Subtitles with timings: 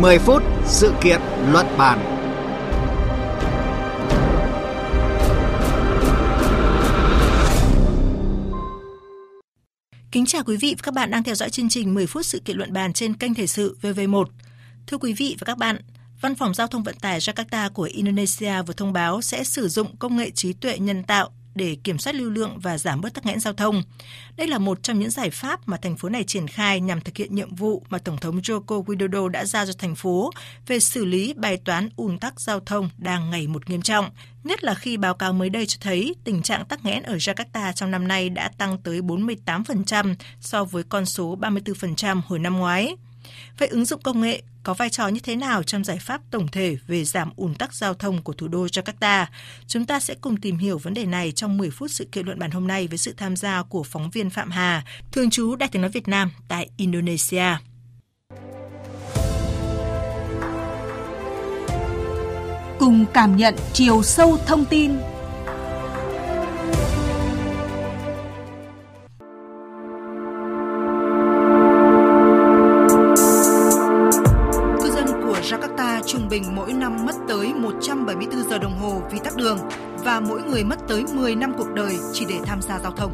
[0.00, 1.20] 10 phút sự kiện
[1.52, 1.98] luận bàn.
[10.12, 12.40] Kính chào quý vị và các bạn đang theo dõi chương trình 10 phút sự
[12.44, 14.24] kiện luận bàn trên kênh Thời sự VV1.
[14.86, 15.76] Thưa quý vị và các bạn,
[16.20, 19.96] Văn phòng Giao thông Vận tải Jakarta của Indonesia vừa thông báo sẽ sử dụng
[19.96, 23.26] công nghệ trí tuệ nhân tạo để kiểm soát lưu lượng và giảm bớt tắc
[23.26, 23.82] nghẽn giao thông.
[24.36, 27.16] Đây là một trong những giải pháp mà thành phố này triển khai nhằm thực
[27.16, 30.30] hiện nhiệm vụ mà Tổng thống Joko Widodo đã giao cho thành phố
[30.66, 34.10] về xử lý bài toán ùn tắc giao thông đang ngày một nghiêm trọng.
[34.44, 37.72] Nhất là khi báo cáo mới đây cho thấy tình trạng tắc nghẽn ở Jakarta
[37.72, 42.96] trong năm nay đã tăng tới 48% so với con số 34% hồi năm ngoái.
[43.58, 46.48] Vậy ứng dụng công nghệ có vai trò như thế nào trong giải pháp tổng
[46.48, 49.26] thể về giảm ùn tắc giao thông của thủ đô Jakarta?
[49.66, 52.38] Chúng ta sẽ cùng tìm hiểu vấn đề này trong 10 phút sự kiện luận
[52.38, 55.68] bàn hôm nay với sự tham gia của phóng viên Phạm Hà, thường trú Đại
[55.72, 57.56] tiếng nói Việt Nam tại Indonesia.
[62.78, 64.92] Cùng cảm nhận chiều sâu thông tin
[80.16, 83.12] và mỗi người mất tới 10 năm cuộc đời chỉ để tham gia giao thông.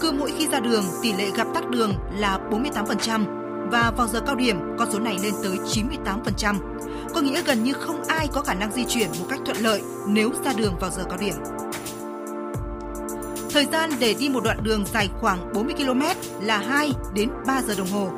[0.00, 3.24] Cứ mỗi khi ra đường, tỷ lệ gặp tắc đường là 48%
[3.70, 6.56] và vào giờ cao điểm con số này lên tới 98%.
[7.14, 9.82] Có nghĩa gần như không ai có khả năng di chuyển một cách thuận lợi
[10.06, 11.34] nếu ra đường vào giờ cao điểm.
[13.50, 16.02] Thời gian để đi một đoạn đường dài khoảng 40 km
[16.40, 18.10] là 2 đến 3 giờ đồng hồ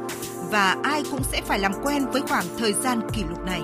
[0.51, 3.61] và ai cũng sẽ phải làm quen với khoảng thời gian kỷ lục này.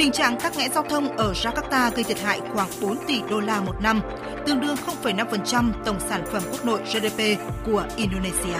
[0.00, 3.40] Tình trạng tắc nghẽn giao thông ở Jakarta gây thiệt hại khoảng 4 tỷ đô
[3.40, 4.00] la một năm,
[4.46, 8.58] tương đương 0,5% tổng sản phẩm quốc nội GDP của Indonesia.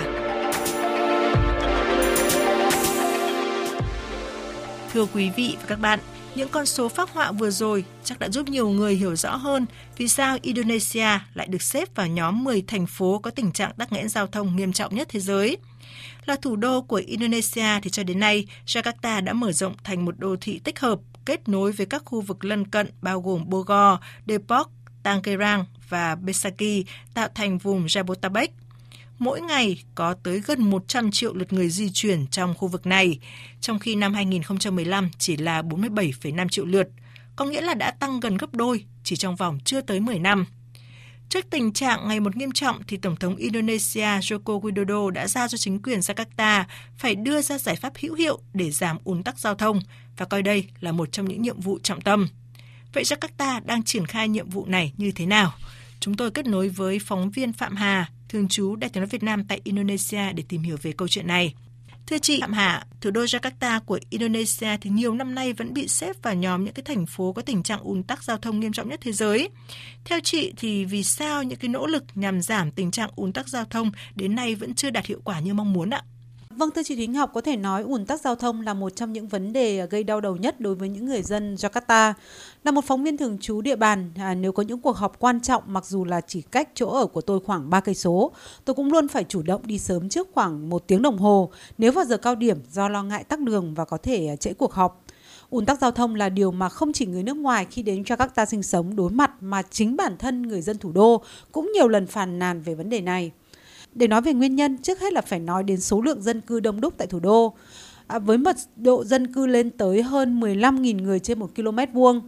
[4.92, 5.98] Thưa quý vị và các bạn,
[6.34, 9.66] những con số phác họa vừa rồi chắc đã giúp nhiều người hiểu rõ hơn
[9.96, 13.92] vì sao Indonesia lại được xếp vào nhóm 10 thành phố có tình trạng tắc
[13.92, 15.56] nghẽn giao thông nghiêm trọng nhất thế giới.
[16.26, 20.14] Là thủ đô của Indonesia thì cho đến nay, Jakarta đã mở rộng thành một
[20.18, 20.98] đô thị tích hợp
[21.30, 24.70] kết nối với các khu vực lân cận bao gồm Bogor, Depok,
[25.02, 28.48] Tangerang và Besaki tạo thành vùng Jabotabek–
[29.20, 33.18] mỗi ngày có tới gần 100 triệu lượt người di chuyển trong khu vực này,
[33.60, 36.88] trong khi năm 2015 chỉ là 47,5 triệu lượt,
[37.36, 40.46] có nghĩa là đã tăng gần gấp đôi chỉ trong vòng chưa tới 10 năm.
[41.30, 45.48] Trước tình trạng ngày một nghiêm trọng thì Tổng thống Indonesia Joko Widodo đã giao
[45.48, 46.64] cho chính quyền Jakarta
[46.98, 49.80] phải đưa ra giải pháp hữu hiệu để giảm ùn tắc giao thông
[50.16, 52.28] và coi đây là một trong những nhiệm vụ trọng tâm.
[52.92, 55.52] Vậy Jakarta đang triển khai nhiệm vụ này như thế nào?
[56.00, 59.22] Chúng tôi kết nối với phóng viên Phạm Hà, thường trú Đại tiếng nói Việt
[59.22, 61.54] Nam tại Indonesia để tìm hiểu về câu chuyện này.
[62.10, 65.88] Thưa chị Phạm Hạ, thủ đô Jakarta của Indonesia thì nhiều năm nay vẫn bị
[65.88, 68.72] xếp vào nhóm những cái thành phố có tình trạng ùn tắc giao thông nghiêm
[68.72, 69.48] trọng nhất thế giới.
[70.04, 73.48] Theo chị thì vì sao những cái nỗ lực nhằm giảm tình trạng ùn tắc
[73.48, 76.02] giao thông đến nay vẫn chưa đạt hiệu quả như mong muốn ạ?
[76.56, 79.12] Vâng, thưa chị Thúy Ngọc, có thể nói ùn tắc giao thông là một trong
[79.12, 82.12] những vấn đề gây đau đầu nhất đối với những người dân Jakarta.
[82.64, 85.40] Là một phóng viên thường trú địa bàn, à, nếu có những cuộc họp quan
[85.40, 88.32] trọng mặc dù là chỉ cách chỗ ở của tôi khoảng 3 cây số,
[88.64, 91.92] tôi cũng luôn phải chủ động đi sớm trước khoảng một tiếng đồng hồ nếu
[91.92, 94.72] vào giờ cao điểm do lo ngại tắc đường và có thể à, trễ cuộc
[94.72, 95.04] họp.
[95.50, 98.44] Ùn tắc giao thông là điều mà không chỉ người nước ngoài khi đến Jakarta
[98.44, 101.22] sinh sống đối mặt mà chính bản thân người dân thủ đô
[101.52, 103.32] cũng nhiều lần phàn nàn về vấn đề này.
[103.94, 106.60] Để nói về nguyên nhân, trước hết là phải nói đến số lượng dân cư
[106.60, 107.54] đông đúc tại thủ đô.
[108.06, 112.20] À, với mật độ dân cư lên tới hơn 15.000 người trên một km vuông.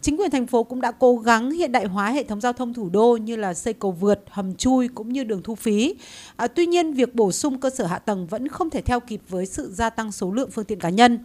[0.00, 2.74] Chính quyền thành phố cũng đã cố gắng hiện đại hóa hệ thống giao thông
[2.74, 5.94] thủ đô như là xây cầu vượt, hầm chui cũng như đường thu phí.
[6.36, 9.20] À, tuy nhiên, việc bổ sung cơ sở hạ tầng vẫn không thể theo kịp
[9.28, 11.18] với sự gia tăng số lượng phương tiện cá nhân.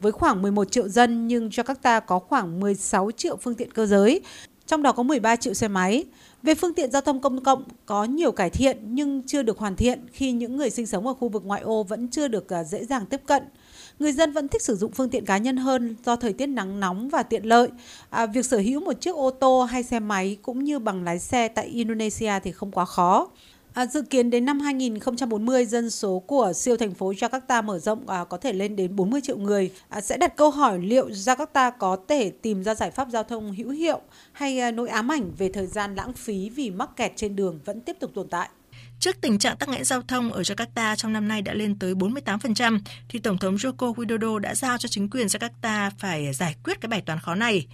[0.00, 4.20] Với khoảng 11 triệu dân nhưng Jakarta có khoảng 16 triệu phương tiện cơ giới,
[4.70, 6.04] trong đó có 13 triệu xe máy.
[6.42, 9.76] Về phương tiện giao thông công cộng có nhiều cải thiện nhưng chưa được hoàn
[9.76, 12.64] thiện khi những người sinh sống ở khu vực ngoại ô vẫn chưa được à,
[12.64, 13.42] dễ dàng tiếp cận.
[13.98, 16.80] Người dân vẫn thích sử dụng phương tiện cá nhân hơn do thời tiết nắng
[16.80, 17.68] nóng và tiện lợi.
[18.10, 21.18] À, việc sở hữu một chiếc ô tô hay xe máy cũng như bằng lái
[21.18, 23.28] xe tại Indonesia thì không quá khó.
[23.74, 28.08] À, dự kiến đến năm 2040, dân số của siêu thành phố Jakarta mở rộng
[28.08, 29.70] à, có thể lên đến 40 triệu người.
[29.88, 33.52] À, sẽ đặt câu hỏi liệu Jakarta có thể tìm ra giải pháp giao thông
[33.52, 34.00] hữu hiệu
[34.32, 37.60] hay à, nỗi ám ảnh về thời gian lãng phí vì mắc kẹt trên đường
[37.64, 38.48] vẫn tiếp tục tồn tại.
[39.00, 41.94] Trước tình trạng tắc nghẽn giao thông ở Jakarta trong năm nay đã lên tới
[41.94, 46.80] 48%, thì Tổng thống Joko Widodo đã giao cho chính quyền Jakarta phải giải quyết
[46.80, 47.66] cái bài toán khó này.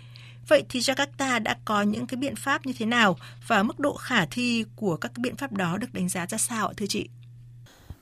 [0.48, 3.16] Vậy thì Jakarta đã có những cái biện pháp như thế nào
[3.46, 6.38] và mức độ khả thi của các cái biện pháp đó được đánh giá ra
[6.38, 7.08] sao ạ thưa chị?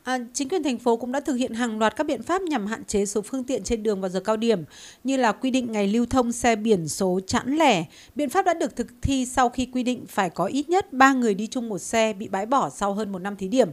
[0.03, 2.67] À, chính quyền thành phố cũng đã thực hiện hàng loạt các biện pháp nhằm
[2.67, 4.65] hạn chế số phương tiện trên đường vào giờ cao điểm,
[5.05, 7.85] như là quy định ngày lưu thông xe biển số chẵn lẻ.
[8.15, 11.13] Biện pháp đã được thực thi sau khi quy định phải có ít nhất 3
[11.13, 13.69] người đi chung một xe bị bãi bỏ sau hơn một năm thí điểm.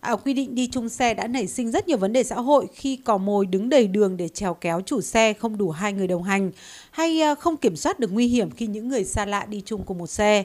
[0.00, 2.66] À, quy định đi chung xe đã nảy sinh rất nhiều vấn đề xã hội
[2.74, 6.06] khi cò mồi đứng đầy đường để trèo kéo chủ xe không đủ hai người
[6.06, 6.50] đồng hành
[6.90, 9.82] hay à, không kiểm soát được nguy hiểm khi những người xa lạ đi chung
[9.84, 10.44] cùng một xe.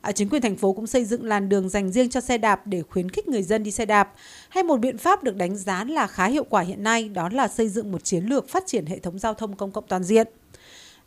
[0.00, 2.66] À, chính quyền thành phố cũng xây dựng làn đường dành riêng cho xe đạp
[2.66, 4.14] để khuyến khích người dân đi xe đạp.
[4.48, 7.48] Hay một biện pháp được đánh giá là khá hiệu quả hiện nay đó là
[7.48, 10.28] xây dựng một chiến lược phát triển hệ thống giao thông công cộng toàn diện.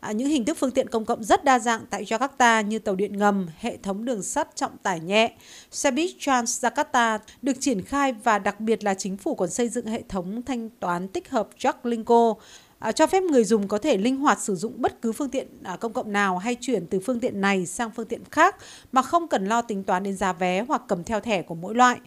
[0.02, 2.94] À, những hình thức phương tiện công cộng rất đa dạng tại Jakarta như tàu
[2.94, 5.32] điện ngầm, hệ thống đường sắt trọng tải nhẹ,
[5.70, 9.68] xe buýt Trans Jakarta được triển khai và đặc biệt là chính phủ còn xây
[9.68, 12.34] dựng hệ thống thanh toán tích hợp Jaklingko
[12.78, 15.46] à, cho phép người dùng có thể linh hoạt sử dụng bất cứ phương tiện
[15.62, 18.56] à, công cộng nào hay chuyển từ phương tiện này sang phương tiện khác
[18.92, 21.74] mà không cần lo tính toán đến giá vé hoặc cầm theo thẻ của mỗi
[21.74, 22.00] loại.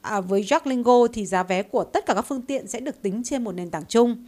[0.00, 3.22] À, với Jacklingo thì giá vé của tất cả các phương tiện sẽ được tính
[3.24, 4.24] trên một nền tảng chung.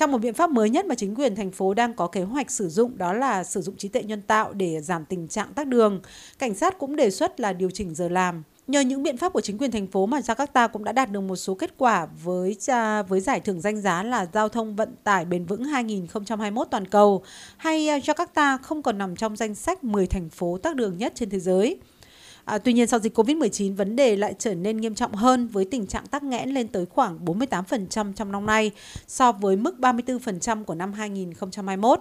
[0.00, 2.50] Trong một biện pháp mới nhất mà chính quyền thành phố đang có kế hoạch
[2.50, 5.66] sử dụng đó là sử dụng trí tuệ nhân tạo để giảm tình trạng tắc
[5.66, 6.00] đường.
[6.38, 8.42] Cảnh sát cũng đề xuất là điều chỉnh giờ làm.
[8.66, 11.20] Nhờ những biện pháp của chính quyền thành phố mà Jakarta cũng đã đạt được
[11.20, 12.56] một số kết quả với
[13.08, 17.22] với giải thưởng danh giá là giao thông vận tải bền vững 2021 toàn cầu,
[17.56, 21.12] hay à, Jakarta không còn nằm trong danh sách 10 thành phố tắc đường nhất
[21.14, 21.78] trên thế giới.
[22.50, 25.64] À, tuy nhiên sau dịch Covid-19, vấn đề lại trở nên nghiêm trọng hơn với
[25.64, 28.70] tình trạng tắc nghẽn lên tới khoảng 48% trong năm nay
[29.06, 32.00] so với mức 34% của năm 2021.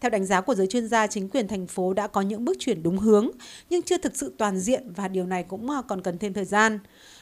[0.00, 2.56] Theo đánh giá của giới chuyên gia, chính quyền thành phố đã có những bước
[2.58, 3.30] chuyển đúng hướng,
[3.70, 6.44] nhưng chưa thực sự toàn diện và điều này cũng à, còn cần thêm thời
[6.44, 6.78] gian.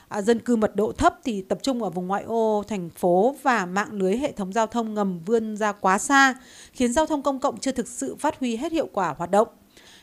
[0.08, 3.36] À, dân cư mật độ thấp thì tập trung ở vùng ngoại ô thành phố
[3.42, 6.34] và mạng lưới hệ thống giao thông ngầm vươn ra quá xa,
[6.72, 9.48] khiến giao thông công cộng chưa thực sự phát huy hết hiệu quả hoạt động.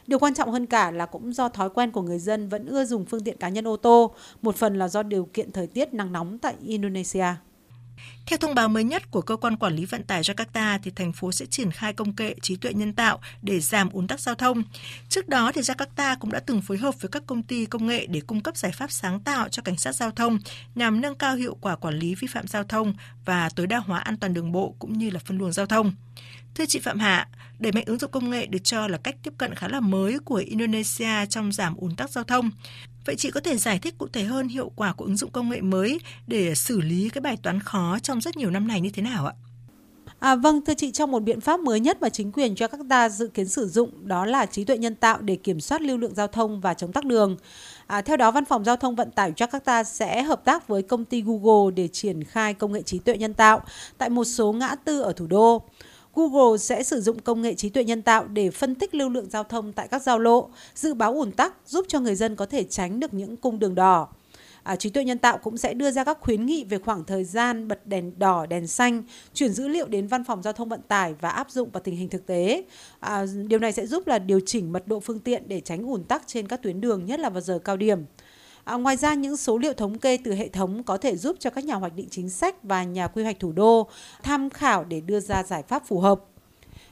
[0.07, 2.85] Điều quan trọng hơn cả là cũng do thói quen của người dân vẫn ưa
[2.85, 5.93] dùng phương tiện cá nhân ô tô, một phần là do điều kiện thời tiết
[5.93, 7.25] nắng nóng tại Indonesia.
[8.25, 11.13] Theo thông báo mới nhất của cơ quan quản lý vận tải Jakarta thì thành
[11.13, 14.35] phố sẽ triển khai công nghệ trí tuệ nhân tạo để giảm ùn tắc giao
[14.35, 14.63] thông.
[15.09, 18.05] Trước đó thì Jakarta cũng đã từng phối hợp với các công ty công nghệ
[18.05, 20.39] để cung cấp giải pháp sáng tạo cho cảnh sát giao thông
[20.75, 22.93] nhằm nâng cao hiệu quả quản lý vi phạm giao thông
[23.25, 25.93] và tối đa hóa an toàn đường bộ cũng như là phân luồng giao thông.
[26.55, 27.27] Thưa chị Phạm Hạ,
[27.59, 30.19] đẩy mạnh ứng dụng công nghệ được cho là cách tiếp cận khá là mới
[30.19, 32.49] của Indonesia trong giảm ùn tắc giao thông.
[33.05, 35.49] Vậy chị có thể giải thích cụ thể hơn hiệu quả của ứng dụng công
[35.49, 38.89] nghệ mới để xử lý cái bài toán khó trong rất nhiều năm này như
[38.89, 39.33] thế nào ạ?
[40.19, 43.27] À, vâng, thưa chị, trong một biện pháp mới nhất mà chính quyền Jakarta dự
[43.27, 46.27] kiến sử dụng đó là trí tuệ nhân tạo để kiểm soát lưu lượng giao
[46.27, 47.37] thông và chống tắc đường.
[47.87, 51.05] À, theo đó, Văn phòng Giao thông Vận tải Jakarta sẽ hợp tác với công
[51.05, 53.61] ty Google để triển khai công nghệ trí tuệ nhân tạo
[53.97, 55.63] tại một số ngã tư ở thủ đô.
[56.15, 59.29] Google sẽ sử dụng công nghệ trí tuệ nhân tạo để phân tích lưu lượng
[59.29, 62.45] giao thông tại các giao lộ, dự báo ủn tắc, giúp cho người dân có
[62.45, 64.07] thể tránh được những cung đường đỏ.
[64.63, 67.23] À, trí tuệ nhân tạo cũng sẽ đưa ra các khuyến nghị về khoảng thời
[67.23, 69.03] gian bật đèn đỏ, đèn xanh,
[69.33, 71.95] chuyển dữ liệu đến văn phòng giao thông vận tải và áp dụng vào tình
[71.95, 72.63] hình thực tế.
[72.99, 76.03] À, điều này sẽ giúp là điều chỉnh mật độ phương tiện để tránh ủn
[76.03, 77.99] tắc trên các tuyến đường, nhất là vào giờ cao điểm.
[78.63, 81.49] À, ngoài ra, những số liệu thống kê từ hệ thống có thể giúp cho
[81.49, 83.87] các nhà hoạch định chính sách và nhà quy hoạch thủ đô
[84.23, 86.21] tham khảo để đưa ra giải pháp phù hợp.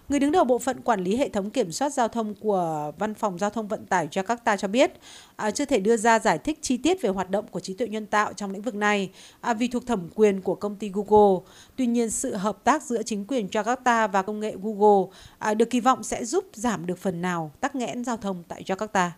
[0.09, 3.13] Người đứng đầu bộ phận quản lý hệ thống kiểm soát giao thông của Văn
[3.13, 4.91] phòng Giao thông Vận tải Jakarta cho biết
[5.35, 7.87] à, chưa thể đưa ra giải thích chi tiết về hoạt động của trí tuệ
[7.87, 9.09] nhân tạo trong lĩnh vực này
[9.41, 11.45] à, vì thuộc thẩm quyền của công ty Google.
[11.75, 15.69] Tuy nhiên, sự hợp tác giữa chính quyền Jakarta và công nghệ Google à, được
[15.69, 19.09] kỳ vọng sẽ giúp giảm được phần nào tắc nghẽn giao thông tại Jakarta.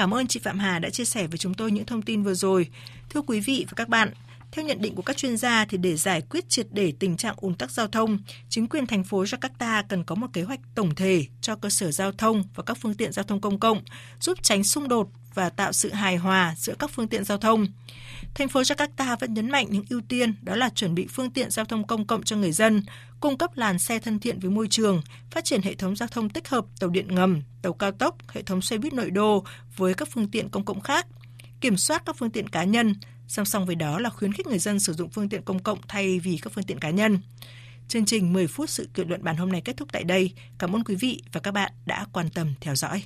[0.00, 2.34] Cảm ơn chị Phạm Hà đã chia sẻ với chúng tôi những thông tin vừa
[2.34, 2.68] rồi.
[3.10, 4.12] Thưa quý vị và các bạn,
[4.52, 7.34] theo nhận định của các chuyên gia thì để giải quyết triệt để tình trạng
[7.36, 10.94] ùn tắc giao thông, chính quyền thành phố Jakarta cần có một kế hoạch tổng
[10.94, 13.82] thể cho cơ sở giao thông và các phương tiện giao thông công cộng,
[14.20, 17.66] giúp tránh xung đột và tạo sự hài hòa giữa các phương tiện giao thông.
[18.34, 21.50] Thành phố Jakarta vẫn nhấn mạnh những ưu tiên đó là chuẩn bị phương tiện
[21.50, 22.82] giao thông công cộng cho người dân,
[23.20, 26.30] cung cấp làn xe thân thiện với môi trường, phát triển hệ thống giao thông
[26.30, 29.44] tích hợp tàu điện ngầm, tàu cao tốc, hệ thống xe buýt nội đô
[29.76, 31.06] với các phương tiện công cộng khác,
[31.60, 32.94] kiểm soát các phương tiện cá nhân,
[33.28, 35.78] song song với đó là khuyến khích người dân sử dụng phương tiện công cộng
[35.88, 37.18] thay vì các phương tiện cá nhân.
[37.88, 40.32] Chương trình 10 phút sự kiện luận bàn hôm nay kết thúc tại đây.
[40.58, 43.02] Cảm ơn quý vị và các bạn đã quan tâm theo dõi.